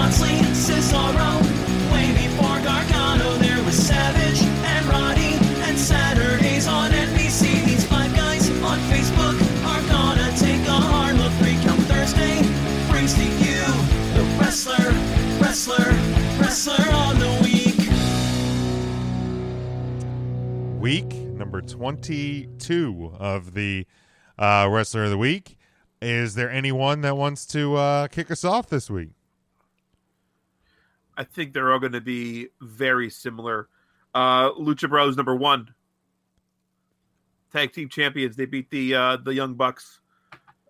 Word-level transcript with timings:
Moxley, 0.00 0.40
Cesaro. 0.56 1.30
Way 1.92 2.08
before 2.14 2.58
Gargano, 2.64 3.36
there 3.36 3.62
was 3.64 3.76
Savage 3.76 4.40
and 4.40 4.86
Roddy. 4.86 5.34
And 5.68 5.78
Saturdays 5.78 6.66
on 6.66 6.90
NBC, 6.90 7.66
these 7.66 7.84
five 7.84 8.10
guys 8.16 8.48
on 8.62 8.78
Facebook 8.88 9.36
are 9.66 9.82
gonna 9.92 10.32
take 10.38 10.66
a 10.66 10.80
hard 10.88 11.16
look. 11.16 11.32
Recount 11.42 11.82
Thursday 11.82 12.40
brings 12.90 13.12
to 13.12 13.24
you 13.44 13.60
the 14.16 14.24
wrestler, 14.40 14.90
wrestler, 15.38 15.92
wrestler 16.40 16.90
on 16.94 17.18
the 17.18 17.32
week. 17.44 17.60
week 20.80 21.12
number 21.36 21.60
22 21.60 23.12
of 23.18 23.52
the 23.52 23.86
uh, 24.38 24.66
wrestler 24.70 25.04
of 25.04 25.10
the 25.10 25.18
week 25.18 25.58
is 26.00 26.36
there 26.36 26.50
anyone 26.50 27.02
that 27.02 27.18
wants 27.18 27.44
to 27.44 27.76
uh, 27.76 28.08
kick 28.08 28.30
us 28.30 28.44
off 28.44 28.70
this 28.70 28.88
week 28.88 29.10
I 31.20 31.24
think 31.24 31.52
they're 31.52 31.70
all 31.70 31.78
going 31.78 31.92
to 31.92 32.00
be 32.00 32.48
very 32.62 33.10
similar. 33.10 33.68
Uh, 34.14 34.52
Lucha 34.52 34.88
Bros 34.88 35.18
number 35.18 35.36
one, 35.36 35.74
tag 37.52 37.74
team 37.74 37.90
champions. 37.90 38.36
They 38.36 38.46
beat 38.46 38.70
the 38.70 38.94
uh, 38.94 39.16
the 39.18 39.34
Young 39.34 39.52
Bucks. 39.52 40.00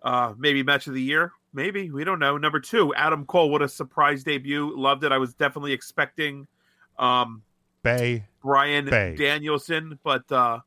Uh, 0.03 0.33
maybe 0.37 0.61
match 0.61 0.87
of 0.87 0.93
the 0.93 1.01
year. 1.01 1.31
Maybe 1.53 1.89
we 1.89 2.03
don't 2.03 2.19
know. 2.19 2.37
Number 2.37 2.59
two, 2.59 2.93
Adam 2.95 3.25
Cole. 3.25 3.49
What 3.49 3.61
a 3.61 3.69
surprise 3.69 4.25
debut! 4.25 4.77
Loved 4.77 5.05
it. 5.05 5.13
I 5.13 5.19
was 5.19 5.33
definitely 5.33 5.71
expecting 5.71 6.47
um, 6.99 7.43
bay 7.81 8.25
Bryan 8.41 8.89
Bay. 8.89 9.15
Danielson, 9.15 9.99
but 10.03 10.29
uh, 10.33 10.59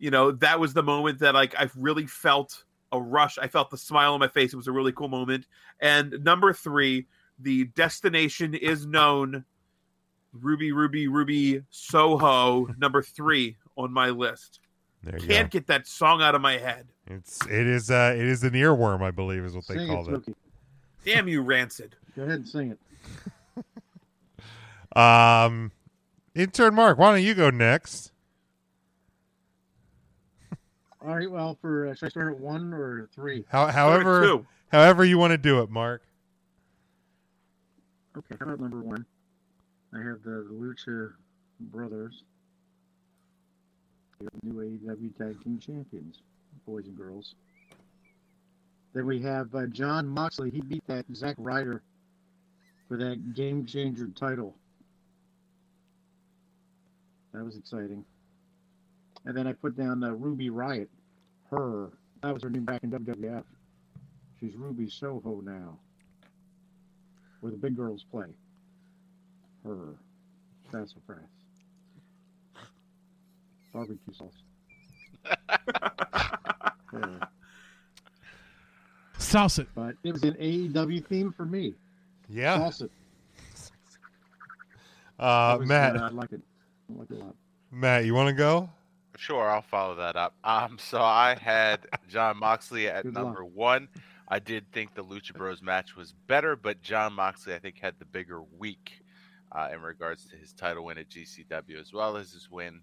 you 0.00 0.10
know 0.10 0.32
that 0.32 0.58
was 0.58 0.74
the 0.74 0.82
moment 0.82 1.20
that 1.20 1.34
like 1.34 1.54
I 1.56 1.70
really 1.76 2.08
felt 2.08 2.64
a 2.90 3.00
rush. 3.00 3.38
I 3.38 3.46
felt 3.46 3.70
the 3.70 3.78
smile 3.78 4.14
on 4.14 4.20
my 4.20 4.28
face. 4.28 4.52
It 4.52 4.56
was 4.56 4.66
a 4.66 4.72
really 4.72 4.92
cool 4.92 5.08
moment. 5.08 5.46
And 5.78 6.24
number 6.24 6.52
three, 6.52 7.06
the 7.38 7.64
destination 7.66 8.54
is 8.54 8.86
known. 8.86 9.44
Ruby, 10.32 10.72
Ruby, 10.72 11.08
Ruby, 11.08 11.62
Soho, 11.70 12.68
number 12.78 13.02
three 13.02 13.56
on 13.76 13.92
my 13.92 14.10
list. 14.10 14.60
there 15.02 15.18
you 15.18 15.26
Can't 15.26 15.50
go 15.50 15.58
get 15.58 15.66
that 15.68 15.86
song 15.86 16.20
out 16.22 16.34
of 16.34 16.40
my 16.42 16.58
head. 16.58 16.86
it's 17.06 17.44
it 17.46 17.66
is 17.66 17.90
uh 17.90 18.14
it 18.16 18.24
is 18.24 18.42
an 18.42 18.52
earworm 18.52 19.02
i 19.02 19.10
believe 19.10 19.44
is 19.44 19.54
what 19.54 19.66
they 19.66 19.86
call 19.86 20.12
it, 20.14 20.28
it 20.28 20.36
Damn 21.04 21.28
you, 21.28 21.40
Rancid. 21.42 21.94
Go 22.16 22.22
ahead 22.22 22.40
and 22.40 22.48
sing 22.48 22.76
it. 24.94 24.98
um 24.98 25.70
intern 26.34 26.74
mark 26.74 26.98
why 26.98 27.12
don't 27.12 27.22
you 27.22 27.34
go 27.34 27.50
next 27.50 28.12
All 31.00 31.14
right. 31.14 31.30
Well, 31.30 31.56
for 31.60 31.86
uh, 31.88 31.94
should 31.94 32.06
I 32.06 32.08
start 32.08 32.34
at 32.34 32.40
one 32.40 32.74
or 32.74 33.08
three? 33.14 33.44
How, 33.48 33.68
however 33.68 34.40
however 34.72 35.04
you 35.04 35.18
want 35.18 35.30
to 35.30 35.38
do 35.38 35.60
it 35.62 35.70
mark 35.70 36.02
Okay. 38.16 38.36
How 38.40 38.46
about 38.46 38.60
number 38.60 38.80
one? 38.80 39.04
I 39.92 39.98
have 39.98 40.22
the, 40.22 40.46
Lucha 40.50 41.12
Brothers, 41.60 42.22
the 44.20 44.28
new 44.42 44.54
AEW 44.54 45.16
Tag 45.18 45.42
Team 45.44 45.58
Champions, 45.58 46.20
boys 46.66 46.86
and 46.86 46.96
girls. 46.96 47.34
Then 48.94 49.06
we 49.06 49.20
have 49.20 49.54
uh, 49.54 49.66
Jon 49.66 50.08
Moxley. 50.08 50.50
He 50.50 50.62
beat 50.62 50.86
that 50.86 51.04
Zack 51.14 51.36
Ryder 51.38 51.82
for 52.88 52.96
that 52.96 53.34
Game 53.34 53.66
Changer 53.66 54.08
title. 54.08 54.54
That 57.34 57.44
was 57.44 57.56
exciting. 57.56 58.02
And 59.26 59.36
then 59.36 59.46
I 59.46 59.52
put 59.52 59.76
down 59.76 60.02
uh, 60.02 60.12
Ruby 60.12 60.48
Riott. 60.48 60.88
Her. 61.50 61.90
That 62.22 62.32
was 62.32 62.42
her 62.42 62.50
name 62.50 62.64
back 62.64 62.82
in 62.82 62.90
WWF. 62.90 63.44
She's 64.40 64.54
Ruby 64.56 64.88
Soho 64.88 65.42
now. 65.44 65.78
Where 67.46 67.52
the 67.52 67.58
big 67.58 67.76
girls 67.76 68.04
play. 68.10 68.26
Her. 69.62 69.94
Sassafras. 70.72 71.20
Barbecue 73.72 73.96
sauce. 74.12 74.32
Her. 76.90 77.20
Sauce 79.18 79.60
it. 79.60 79.68
But 79.76 79.94
it 80.02 80.12
was 80.12 80.24
an 80.24 80.34
AEW 80.34 81.06
theme 81.06 81.32
for 81.36 81.44
me. 81.44 81.74
yeah 82.28 82.58
Sauce 82.58 82.80
it. 82.80 82.90
uh 85.20 85.58
was, 85.60 85.68
matt 85.68 85.96
uh, 85.96 86.00
I 86.00 86.08
like 86.08 86.32
it. 86.32 86.40
I 86.90 86.98
like 86.98 87.10
it 87.12 87.20
a 87.20 87.24
lot. 87.26 87.36
matt 87.70 88.06
you 88.06 88.14
want 88.14 88.28
to 88.28 88.34
go 88.34 88.68
Sure, 89.16 89.48
I'll 89.48 89.62
follow 89.62 89.94
that 89.94 90.16
up. 90.16 90.34
Um, 90.44 90.78
so 90.78 91.00
I 91.00 91.36
had 91.36 91.86
Jon 92.08 92.38
Moxley 92.38 92.88
at 92.88 93.04
Good 93.04 93.14
luck. 93.14 93.24
number 93.24 93.44
one. 93.44 93.88
I 94.28 94.38
did 94.40 94.70
think 94.72 94.94
the 94.94 95.04
Lucha 95.04 95.34
Bros 95.34 95.62
match 95.62 95.94
was 95.94 96.12
better, 96.26 96.56
but 96.56 96.82
Jon 96.82 97.12
Moxley 97.12 97.54
I 97.54 97.58
think 97.58 97.78
had 97.80 97.94
the 97.98 98.04
bigger 98.04 98.42
week 98.58 99.00
uh, 99.52 99.68
in 99.72 99.80
regards 99.80 100.26
to 100.26 100.36
his 100.36 100.52
title 100.52 100.84
win 100.84 100.98
at 100.98 101.08
GCW 101.08 101.80
as 101.80 101.92
well 101.92 102.16
as 102.16 102.32
his 102.32 102.50
win 102.50 102.80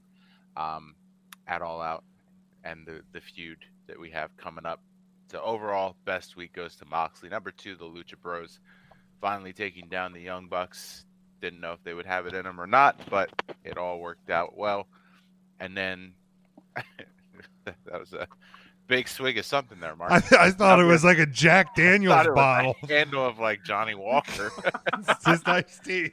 um, 0.55 0.95
at 1.47 1.61
All 1.61 1.81
Out 1.81 2.03
and 2.63 2.85
the 2.85 3.01
the 3.11 3.21
feud 3.21 3.57
that 3.87 3.99
we 3.99 4.09
have 4.11 4.35
coming 4.37 4.65
up. 4.65 4.81
So 5.31 5.41
overall, 5.41 5.95
best 6.05 6.35
week 6.35 6.53
goes 6.53 6.75
to 6.77 6.85
Moxley. 6.85 7.29
Number 7.29 7.51
two, 7.51 7.75
the 7.75 7.85
Lucha 7.85 8.19
Bros, 8.21 8.59
finally 9.19 9.51
taking 9.51 9.89
down 9.89 10.13
the 10.13 10.21
Young 10.21 10.47
Bucks. 10.47 11.05
Didn't 11.41 11.59
know 11.59 11.73
if 11.73 11.83
they 11.83 11.93
would 11.93 12.05
have 12.05 12.25
it 12.25 12.33
in 12.33 12.43
them 12.43 12.59
or 12.59 12.67
not, 12.67 13.01
but 13.09 13.29
it 13.65 13.77
all 13.77 13.99
worked 13.99 14.29
out 14.29 14.57
well. 14.57 14.87
And 15.59 15.75
then 15.75 16.13
that 17.65 17.99
was 17.99 18.13
a 18.13 18.27
big 18.87 19.07
swig 19.07 19.37
of 19.37 19.45
something 19.45 19.79
there, 19.79 19.95
Mark. 19.95 20.11
I, 20.11 20.47
I 20.47 20.51
thought 20.51 20.79
it 20.79 20.85
was 20.85 21.03
like 21.03 21.17
a 21.17 21.25
jack 21.25 21.75
daniels 21.75 22.13
Thought 22.13 22.25
it 22.25 22.29
was 22.29 22.35
bottle 22.35 22.75
a 22.83 22.87
handle 22.87 23.25
of 23.25 23.39
like 23.39 23.63
Johnnie 23.63 23.95
Walker. 23.95 24.51
it's 25.09 25.25
just 25.25 25.47
iced 25.47 25.83
tea 25.83 26.11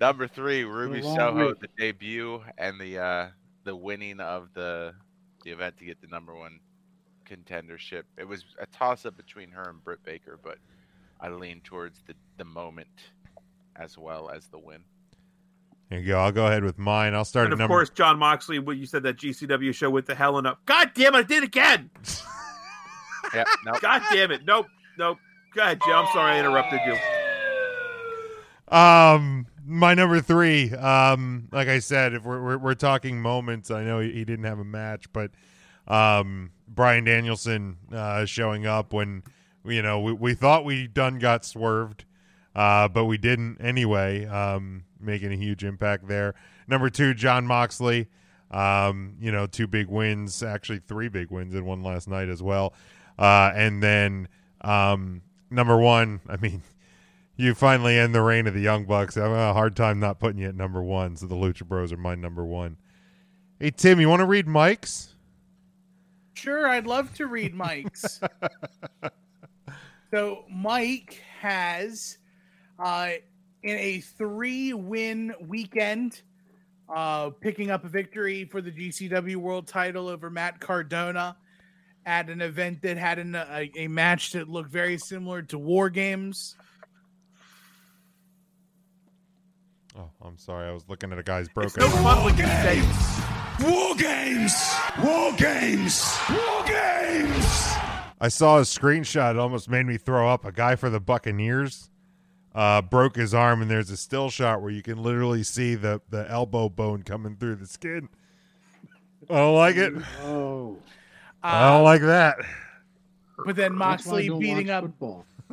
Number 0.00 0.28
three, 0.28 0.62
Ruby 0.62 1.02
Soho, 1.02 1.48
week. 1.48 1.60
the 1.60 1.68
debut 1.76 2.40
and 2.56 2.80
the 2.80 2.98
uh, 2.98 3.28
the 3.64 3.74
winning 3.74 4.20
of 4.20 4.48
the 4.54 4.94
the 5.44 5.50
event 5.50 5.76
to 5.78 5.84
get 5.84 6.00
the 6.00 6.06
number 6.06 6.34
one 6.36 6.60
contendership. 7.28 8.04
It 8.16 8.26
was 8.26 8.44
a 8.60 8.66
toss 8.66 9.04
up 9.06 9.16
between 9.16 9.50
her 9.50 9.68
and 9.68 9.82
Britt 9.82 10.04
Baker, 10.04 10.38
but 10.40 10.58
I 11.20 11.30
lean 11.30 11.60
towards 11.62 12.02
the 12.06 12.14
the 12.36 12.44
moment 12.44 13.10
as 13.74 13.98
well 13.98 14.30
as 14.30 14.46
the 14.46 14.58
win. 14.58 14.84
There 15.90 15.98
you 16.00 16.06
go 16.06 16.18
i'll 16.18 16.32
go 16.32 16.46
ahead 16.46 16.64
with 16.64 16.78
mine 16.78 17.14
i'll 17.14 17.24
start 17.24 17.46
And 17.46 17.54
of 17.54 17.58
number 17.58 17.72
course, 17.74 17.90
Jon 17.90 18.18
Moxley, 18.18 18.58
what 18.58 18.76
you 18.76 18.84
said 18.86 19.02
that 19.04 19.16
GCW 19.16 19.74
show 19.74 19.88
with 19.90 20.06
the 20.06 20.14
Helen 20.14 20.44
up. 20.46 20.64
God 20.66 20.90
damn 20.94 21.14
it, 21.14 21.18
I 21.18 21.22
did 21.22 21.42
it 21.42 21.46
again. 21.46 21.90
Yeah, 23.34 23.44
no, 23.66 23.72
God 23.80 24.00
damn 24.10 24.30
it. 24.30 24.46
Nope, 24.46 24.68
nope. 24.96 25.18
Go 25.54 25.60
ahead, 25.62 25.80
Jay. 25.84 25.92
I'm 25.92 26.06
sorry 26.14 26.32
I 26.32 26.38
interrupted 26.38 26.80
you. 26.86 26.96
Um, 28.74 29.46
my 29.66 29.94
number 29.94 30.20
three. 30.20 30.72
Um, 30.72 31.48
like 31.52 31.68
I 31.68 31.78
said, 31.78 32.14
if 32.14 32.24
we're 32.24 32.42
we're, 32.42 32.58
we're 32.58 32.74
talking 32.74 33.20
moments, 33.20 33.70
I 33.70 33.84
know 33.84 34.00
he, 34.00 34.12
he 34.12 34.24
didn't 34.24 34.44
have 34.46 34.58
a 34.58 34.64
match, 34.64 35.12
but 35.12 35.30
um, 35.86 36.52
Bryan 36.66 37.04
Danielson 37.04 37.76
uh, 37.92 38.24
showing 38.24 38.66
up 38.66 38.92
when 38.92 39.22
you 39.64 39.82
know 39.82 40.00
we, 40.00 40.12
we 40.12 40.34
thought 40.34 40.64
we 40.64 40.86
done 40.86 41.18
got 41.18 41.44
swerved, 41.44 42.04
uh, 42.58 42.88
but 42.88 43.04
we 43.04 43.16
didn't 43.16 43.58
anyway. 43.60 44.26
Um, 44.26 44.82
making 44.98 45.32
a 45.32 45.36
huge 45.36 45.62
impact 45.62 46.08
there. 46.08 46.34
Number 46.66 46.90
two, 46.90 47.14
Jon 47.14 47.46
Moxley. 47.46 48.08
Um, 48.50 49.14
you 49.20 49.30
know, 49.30 49.46
two 49.46 49.68
big 49.68 49.86
wins, 49.86 50.42
actually 50.42 50.80
three 50.80 51.08
big 51.08 51.30
wins 51.30 51.54
in 51.54 51.64
one 51.64 51.84
last 51.84 52.08
night 52.08 52.28
as 52.28 52.42
well. 52.42 52.74
Uh, 53.16 53.52
and 53.54 53.80
then 53.80 54.26
um, 54.62 55.22
number 55.50 55.76
one, 55.76 56.20
I 56.28 56.36
mean, 56.36 56.62
you 57.36 57.54
finally 57.54 57.96
end 57.96 58.12
the 58.12 58.22
reign 58.22 58.48
of 58.48 58.54
the 58.54 58.60
Young 58.60 58.86
Bucks. 58.86 59.16
I 59.16 59.22
have 59.22 59.30
a 59.30 59.52
hard 59.52 59.76
time 59.76 60.00
not 60.00 60.18
putting 60.18 60.40
you 60.40 60.48
at 60.48 60.56
number 60.56 60.82
one. 60.82 61.14
So 61.14 61.26
the 61.26 61.36
Lucha 61.36 61.64
Bros 61.64 61.92
are 61.92 61.96
my 61.96 62.16
number 62.16 62.44
one. 62.44 62.76
Hey 63.60 63.70
Tim, 63.70 64.00
you 64.00 64.08
want 64.08 64.18
to 64.18 64.26
read 64.26 64.48
Mike's? 64.48 65.14
Sure, 66.34 66.66
I'd 66.66 66.88
love 66.88 67.14
to 67.14 67.26
read 67.28 67.54
Mike's. 67.54 68.20
so 70.10 70.44
Mike 70.50 71.22
has 71.40 72.18
uh, 72.78 73.10
in 73.62 73.76
a 73.76 74.00
three-win 74.00 75.34
weekend, 75.40 76.22
uh, 76.94 77.30
picking 77.40 77.70
up 77.70 77.84
a 77.84 77.88
victory 77.88 78.44
for 78.44 78.60
the 78.60 78.70
GCW 78.70 79.36
World 79.36 79.66
Title 79.66 80.08
over 80.08 80.30
Matt 80.30 80.60
Cardona 80.60 81.36
at 82.06 82.30
an 82.30 82.40
event 82.40 82.80
that 82.82 82.96
had 82.96 83.18
an, 83.18 83.34
a, 83.34 83.70
a 83.76 83.88
match 83.88 84.32
that 84.32 84.48
looked 84.48 84.70
very 84.70 84.96
similar 84.98 85.42
to 85.42 85.58
War 85.58 85.90
Games. 85.90 86.56
Oh, 89.98 90.10
I'm 90.22 90.38
sorry. 90.38 90.68
I 90.68 90.72
was 90.72 90.84
looking 90.88 91.12
at 91.12 91.18
a 91.18 91.22
guy's 91.22 91.46
It's 91.46 91.54
broken. 91.54 91.80
no 91.80 91.88
fun 91.88 92.24
when 92.24 92.36
you 92.36 92.44
say 92.44 92.80
War 93.60 93.96
games! 93.96 94.54
War 95.02 95.32
games! 95.32 96.16
War 96.30 96.64
games! 96.64 97.72
I 98.20 98.28
saw 98.28 98.58
a 98.58 98.62
screenshot. 98.62 99.32
It 99.32 99.38
almost 99.38 99.68
made 99.68 99.84
me 99.84 99.96
throw 99.96 100.28
up. 100.28 100.44
A 100.44 100.52
guy 100.52 100.76
for 100.76 100.88
the 100.88 101.00
Buccaneers 101.00 101.90
uh, 102.58 102.82
broke 102.82 103.14
his 103.14 103.32
arm, 103.34 103.62
and 103.62 103.70
there's 103.70 103.88
a 103.88 103.96
still 103.96 104.30
shot 104.30 104.60
where 104.60 104.72
you 104.72 104.82
can 104.82 105.00
literally 105.00 105.44
see 105.44 105.76
the, 105.76 106.00
the 106.10 106.28
elbow 106.28 106.68
bone 106.68 107.04
coming 107.04 107.36
through 107.36 107.54
the 107.54 107.66
skin. 107.66 108.08
I 109.30 109.36
don't 109.36 109.54
like 109.54 109.76
it. 109.76 109.92
Oh. 110.24 110.76
I 111.40 111.70
don't 111.70 111.84
like 111.84 112.00
that. 112.00 112.38
But 113.46 113.54
then 113.54 113.78
That's 113.78 114.04
why 114.06 114.22
I 114.22 114.26
Moxley 114.26 114.40
beating 114.40 114.70
up. 114.70 114.90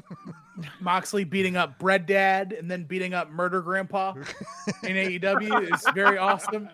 Moxley 0.79 1.23
beating 1.25 1.55
up 1.55 1.77
Bread 1.77 2.07
Dad 2.07 2.53
and 2.53 2.71
then 2.71 2.85
beating 2.85 3.13
up 3.13 3.29
Murder 3.29 3.61
Grandpa 3.61 4.13
in 4.83 4.95
AEW 4.95 5.75
is 5.75 5.85
very 5.93 6.17
awesome. 6.17 6.67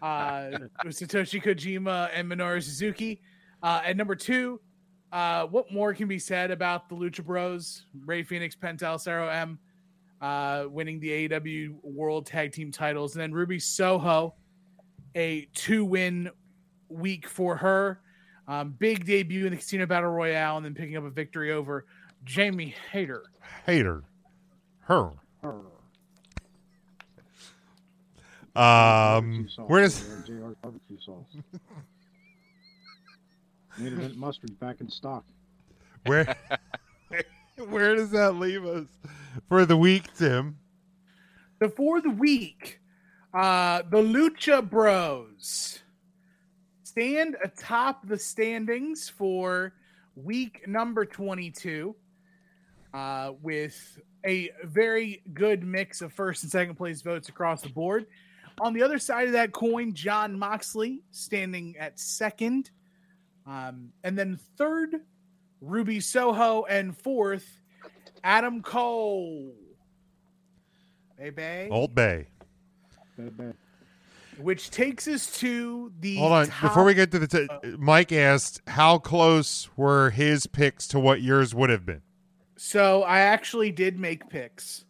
Uh, 0.00 0.52
with 0.86 0.98
Satoshi 0.98 1.42
Kojima 1.42 2.08
and 2.14 2.30
Minoru 2.30 2.62
Suzuki. 2.62 3.20
Uh, 3.62 3.82
at 3.84 3.98
number 3.98 4.14
two, 4.14 4.58
uh, 5.12 5.44
what 5.46 5.70
more 5.70 5.92
can 5.92 6.08
be 6.08 6.18
said 6.18 6.50
about 6.50 6.88
the 6.88 6.94
Lucha 6.94 7.22
Bros? 7.22 7.84
Rey 8.06 8.22
Fenix, 8.22 8.56
Penta 8.56 8.84
El 8.84 8.98
Zero 8.98 9.28
M, 9.28 9.58
uh, 10.20 10.64
winning 10.68 11.00
the 11.00 11.28
AEW 11.28 11.76
World 11.82 12.26
Tag 12.26 12.52
Team 12.52 12.72
titles, 12.72 13.14
and 13.14 13.22
then 13.22 13.32
Ruby 13.32 13.58
Soho, 13.58 14.34
a 15.14 15.46
two-win 15.54 16.30
week 16.88 17.28
for 17.28 17.56
her. 17.56 18.00
Um, 18.48 18.74
big 18.78 19.04
debut 19.04 19.46
in 19.46 19.50
the 19.50 19.56
Casino 19.56 19.86
Battle 19.86 20.10
Royale, 20.10 20.56
and 20.56 20.64
then 20.64 20.74
picking 20.74 20.96
up 20.96 21.04
a 21.04 21.10
victory 21.10 21.52
over 21.52 21.84
Jamie 22.24 22.74
Hayter. 22.92 23.24
Hater. 23.64 24.04
Her. 24.80 25.10
Her. 25.42 25.62
Um, 28.54 28.62
Barbecue 28.62 29.48
sauce 29.48 29.68
where 29.68 29.80
does 29.82 30.10
over 30.10 30.22
JR 30.26 30.52
barbecue 30.62 30.98
sauce? 30.98 31.36
Made 33.78 33.92
it 33.92 34.16
mustard 34.16 34.58
back 34.58 34.80
in 34.80 34.88
stock. 34.88 35.24
where 36.06 36.34
where 37.68 37.94
does 37.94 38.10
that 38.12 38.36
leave 38.36 38.64
us 38.64 38.86
for 39.48 39.64
the 39.64 39.76
week, 39.76 40.14
Tim? 40.16 40.58
So 41.60 41.68
for 41.68 42.00
the 42.00 42.10
week, 42.10 42.80
uh, 43.32 43.82
the 43.90 44.02
Lucha 44.02 44.68
Bros 44.68 45.80
stand 46.82 47.36
atop 47.42 48.06
the 48.06 48.18
standings 48.18 49.08
for 49.08 49.74
week 50.14 50.66
number 50.66 51.04
22 51.04 51.94
uh, 52.94 53.32
with 53.42 53.98
a 54.24 54.50
very 54.64 55.22
good 55.34 55.62
mix 55.62 56.00
of 56.00 56.12
first 56.12 56.42
and 56.42 56.50
second 56.50 56.74
place 56.76 57.02
votes 57.02 57.28
across 57.28 57.62
the 57.62 57.68
board. 57.68 58.06
On 58.60 58.72
the 58.72 58.82
other 58.82 58.98
side 58.98 59.26
of 59.26 59.32
that 59.34 59.52
coin, 59.52 59.92
Jon 59.92 60.38
Moxley 60.38 61.02
standing 61.10 61.76
at 61.78 62.00
second. 62.00 62.70
Um, 63.46 63.92
and 64.02 64.18
then 64.18 64.38
third, 64.56 64.96
Ruby 65.60 66.00
Soho. 66.00 66.64
And 66.64 66.96
fourth, 66.96 67.60
Adam 68.26 68.60
Cole. 68.60 69.54
Baby. 71.16 71.70
Old 71.70 71.94
Bay. 71.94 72.26
Bad, 73.16 73.36
bad. 73.36 73.54
which 74.38 74.68
takes 74.70 75.06
us 75.06 75.38
to 75.38 75.92
the 76.00 76.16
Hold 76.16 76.32
on. 76.32 76.46
Before 76.60 76.82
we 76.84 76.92
get 76.92 77.12
to 77.12 77.20
the 77.20 77.26
t- 77.28 77.48
Mike 77.78 78.10
asked 78.12 78.60
how 78.66 78.98
close 78.98 79.68
were 79.76 80.10
his 80.10 80.46
picks 80.48 80.88
to 80.88 80.98
what 80.98 81.22
yours 81.22 81.54
would 81.54 81.70
have 81.70 81.86
been. 81.86 82.02
so 82.58 83.02
i 83.04 83.20
actually 83.20 83.70
did 83.70 83.98
make 83.98 84.28
picks 84.28 84.84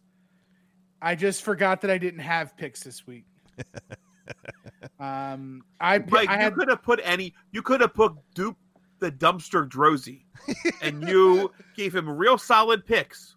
i 1.01 1.13
just 1.15 1.43
forgot 1.43 1.81
that 1.81 1.91
i 1.91 1.97
didn't 1.97 2.21
have 2.21 2.55
picks 2.57 2.81
this 2.83 3.05
week 3.05 3.25
um 4.99 5.61
i, 5.79 5.99
pi- 5.99 6.23
Mike, 6.25 6.29
I 6.29 6.45
you 6.45 6.51
could 6.51 6.69
have 6.69 6.81
put 6.81 6.99
any. 7.03 7.33
You 7.51 7.61
could 7.61 7.81
have 7.81 7.93
put 7.93 8.13
Duke 8.35 8.57
the 8.99 9.11
dumpster 9.11 9.67
Droese, 9.67 10.23
and 10.81 11.07
you 11.07 11.51
gave 11.75 11.93
him 11.95 12.09
real 12.09 12.37
solid 12.37 12.85
picks. 12.85 13.35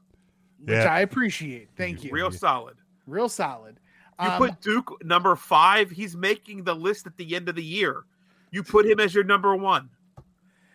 which 0.64 0.76
Yeah. 0.76 0.92
i 0.94 1.00
appreciate 1.00 1.68
thank 1.76 2.02
you 2.04 2.10
Real 2.12 2.30
solid. 2.30 2.76
real 3.06 3.28
solid 3.28 3.78
You 4.22 4.28
Um, 4.28 4.38
put 4.38 4.60
Duke 4.60 5.02
number 5.04 5.34
five. 5.36 5.90
He's 5.90 6.14
making 6.16 6.64
the 6.64 6.74
list 6.74 7.06
at 7.06 7.16
the 7.16 7.34
end 7.34 7.48
of 7.48 7.54
the 7.56 7.64
year. 7.64 8.04
You 8.50 8.62
put 8.62 8.84
him 8.86 9.00
as 9.00 9.14
your 9.14 9.24
number 9.24 9.54
one. 9.56 9.88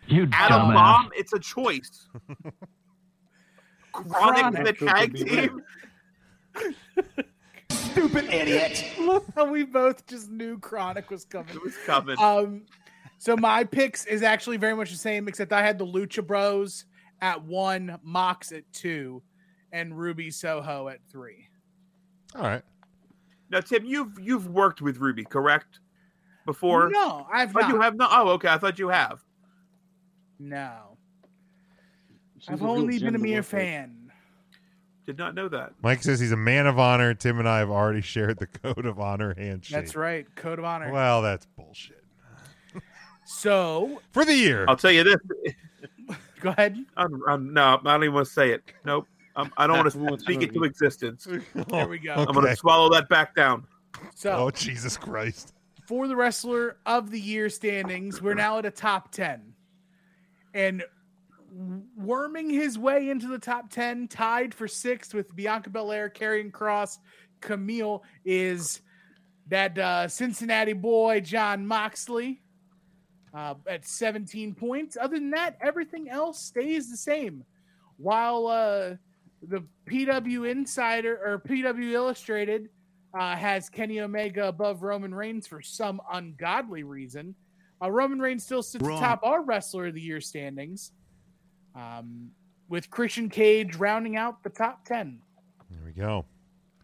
You 0.08 0.28
Adam 0.32 0.62
dumbass. 0.62 0.74
Bomb, 0.74 1.10
it's 1.14 1.32
a 1.32 1.38
choice. 1.38 2.08
Kronik 3.92 4.56
in 4.56 4.64
the 4.64 4.72
Kronik. 4.72 4.92
tag 4.92 5.14
team. 5.14 5.62
Stupid 7.70 8.24
idiot. 8.32 8.84
look 9.00 9.24
how 9.34 9.46
we 9.50 9.64
both 9.64 10.06
just 10.06 10.30
knew 10.30 10.58
Kronik 10.58 11.08
was 11.08 11.24
coming 11.24 11.54
It 11.54 11.62
was 11.62 11.74
coming. 11.86 12.16
um 12.18 12.62
so 13.18 13.36
my 13.36 13.64
picks 13.64 14.04
is 14.06 14.22
actually 14.22 14.56
very 14.56 14.74
much 14.74 14.90
the 14.90 14.96
same 14.96 15.28
except 15.28 15.52
i 15.52 15.62
had 15.62 15.78
the 15.78 15.86
lucha 15.86 16.26
bros 16.26 16.84
at 17.20 17.42
one 17.44 17.98
mox 18.02 18.52
at 18.52 18.64
two 18.72 19.22
and 19.72 19.96
ruby 19.98 20.30
soho 20.30 20.88
at 20.88 20.98
three 21.10 21.48
All 22.34 22.42
right. 22.42 22.62
Now, 23.48 23.60
Tim, 23.60 23.84
you've 23.84 24.18
you've 24.20 24.48
worked 24.48 24.82
with 24.82 24.98
Ruby, 24.98 25.24
correct? 25.24 25.78
Before? 26.44 26.90
no 26.90 27.26
i've 27.32 27.56
Oh, 27.56 27.60
not 27.60 27.70
you 27.70 27.80
have 27.80 27.94
not. 27.96 28.10
Oh, 28.12 28.30
okay. 28.30 28.48
I 28.48 28.58
thought 28.58 28.78
you 28.78 28.88
have. 28.88 29.24
no 30.38 30.96
She's 32.38 32.50
I've 32.50 32.62
only 32.62 32.98
been 32.98 33.14
a 33.14 33.18
mere 33.18 33.42
fan. 33.42 34.10
Did 35.06 35.16
not 35.18 35.34
know 35.34 35.48
that. 35.48 35.72
Mike 35.82 36.02
says 36.02 36.18
he's 36.20 36.32
a 36.32 36.36
man 36.36 36.66
of 36.66 36.78
honor. 36.78 37.14
Tim 37.14 37.38
and 37.38 37.48
I 37.48 37.60
have 37.60 37.70
already 37.70 38.00
shared 38.00 38.38
the 38.38 38.46
code 38.62 38.84
of 38.84 38.98
honor 38.98 39.34
handshake. 39.34 39.74
That's 39.76 39.94
right. 39.96 40.26
Code 40.34 40.58
of 40.58 40.64
honor. 40.64 40.90
Well, 40.92 41.22
that's 41.22 41.46
bullshit. 41.56 42.02
So 43.26 44.00
For 44.12 44.24
the 44.24 44.34
year. 44.34 44.64
I'll 44.68 44.76
tell 44.76 44.92
you 44.92 45.04
this. 45.04 45.16
go 46.40 46.50
ahead. 46.50 46.78
I'm, 46.96 47.20
I'm, 47.28 47.52
no, 47.52 47.80
I 47.84 47.92
don't 47.92 48.04
even 48.04 48.14
want 48.14 48.26
to 48.26 48.32
say 48.32 48.50
it. 48.50 48.62
Nope. 48.84 49.06
Um, 49.34 49.52
I 49.56 49.66
don't 49.66 49.76
want 49.96 50.18
to 50.18 50.20
speak 50.20 50.42
it 50.42 50.54
to 50.54 50.64
existence. 50.64 51.26
There 51.68 51.88
we 51.88 51.98
go. 51.98 52.14
I'm 52.14 52.32
going 52.32 52.46
to 52.46 52.56
swallow 52.56 52.88
that 52.94 53.08
back 53.08 53.34
down. 53.34 53.66
So 54.14 54.32
Oh, 54.32 54.50
Jesus 54.50 54.96
Christ. 54.96 55.52
for 55.86 56.06
the 56.08 56.16
wrestler 56.16 56.76
of 56.86 57.10
the 57.10 57.20
year 57.20 57.48
standings, 57.50 58.22
we're 58.22 58.34
now 58.34 58.58
at 58.58 58.66
a 58.66 58.70
top 58.70 59.10
10. 59.12 59.52
And 60.54 60.84
worming 61.96 62.50
his 62.50 62.78
way 62.78 63.08
into 63.10 63.26
the 63.28 63.38
top 63.38 63.70
10, 63.70 64.08
tied 64.08 64.54
for 64.54 64.68
sixth 64.68 65.14
with 65.14 65.34
Bianca 65.34 65.70
Belair, 65.70 66.08
Karrion 66.10 66.50
Kross, 66.50 66.98
Camille, 67.40 68.04
is 68.24 68.80
that 69.48 69.78
uh, 69.78 70.08
Cincinnati 70.08 70.72
boy, 70.72 71.20
Jon 71.20 71.66
Moxley, 71.66 72.42
uh, 73.36 73.54
at 73.68 73.86
17 73.86 74.54
points. 74.54 74.96
Other 74.98 75.18
than 75.18 75.30
that, 75.30 75.58
everything 75.60 76.08
else 76.08 76.40
stays 76.40 76.90
the 76.90 76.96
same. 76.96 77.44
While 77.98 78.46
uh, 78.46 78.94
the 79.42 79.62
PW 79.86 80.50
Insider 80.50 81.20
or 81.22 81.42
PW 81.46 81.92
Illustrated 81.92 82.70
uh, 83.18 83.36
has 83.36 83.68
Kenny 83.68 84.00
Omega 84.00 84.48
above 84.48 84.82
Roman 84.82 85.14
Reigns 85.14 85.46
for 85.46 85.60
some 85.60 86.00
ungodly 86.12 86.82
reason. 86.82 87.34
Uh, 87.82 87.90
Roman 87.90 88.18
Reigns 88.18 88.42
still 88.42 88.62
sits 88.62 88.82
Wrong. 88.82 88.98
atop 88.98 89.20
our 89.22 89.42
Wrestler 89.42 89.88
of 89.88 89.94
the 89.94 90.00
Year 90.00 90.20
standings, 90.20 90.92
um, 91.74 92.30
with 92.70 92.90
Christian 92.90 93.28
Cage 93.28 93.76
rounding 93.76 94.16
out 94.16 94.42
the 94.42 94.50
top 94.50 94.84
10. 94.86 95.20
There 95.70 95.80
we 95.84 95.92
go. 95.92 96.24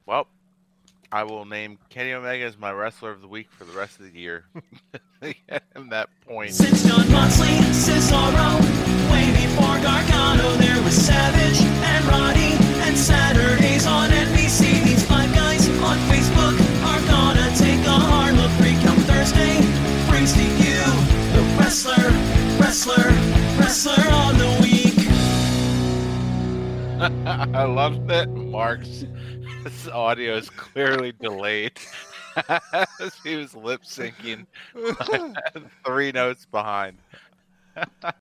Well, 0.04 0.26
I 1.10 1.24
will 1.24 1.44
name 1.44 1.78
Kenny 1.88 2.12
Omega 2.12 2.44
as 2.44 2.58
my 2.58 2.72
wrestler 2.72 3.10
of 3.10 3.20
the 3.20 3.28
week 3.28 3.50
for 3.50 3.64
the 3.64 3.72
rest 3.72 4.00
of 4.00 4.12
the 4.12 4.18
year. 4.18 4.44
Get 5.22 5.36
I 27.26 27.64
love 27.64 28.06
that 28.06 28.30
Mark's 28.30 29.04
audio 29.92 30.36
is 30.36 30.48
clearly 30.50 31.10
delayed. 31.10 31.72
As 32.48 33.12
he 33.24 33.34
was 33.34 33.56
lip 33.56 33.82
syncing 33.82 34.46
three 35.84 36.12
notes 36.12 36.46
behind. 36.46 36.98